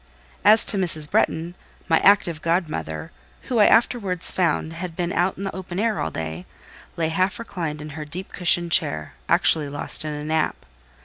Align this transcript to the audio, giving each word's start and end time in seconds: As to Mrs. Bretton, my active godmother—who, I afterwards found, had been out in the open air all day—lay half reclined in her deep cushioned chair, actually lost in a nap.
As 0.43 0.65
to 0.65 0.77
Mrs. 0.79 1.07
Bretton, 1.11 1.55
my 1.87 1.99
active 1.99 2.41
godmother—who, 2.41 3.59
I 3.59 3.67
afterwards 3.67 4.31
found, 4.31 4.73
had 4.73 4.95
been 4.95 5.13
out 5.13 5.37
in 5.37 5.43
the 5.43 5.55
open 5.55 5.79
air 5.79 6.01
all 6.01 6.09
day—lay 6.09 7.09
half 7.09 7.37
reclined 7.37 7.83
in 7.83 7.89
her 7.89 8.03
deep 8.03 8.33
cushioned 8.33 8.71
chair, 8.71 9.13
actually 9.29 9.69
lost 9.69 10.03
in 10.03 10.11
a 10.11 10.23
nap. 10.23 10.55